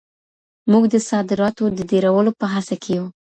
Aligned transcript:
موږ 0.71 0.83
د 0.93 0.95
صادراتو 1.09 1.63
د 1.77 1.79
ډېرولو 1.91 2.31
په 2.39 2.45
هڅه 2.53 2.75
کي 2.83 2.91
یو. 2.97 3.05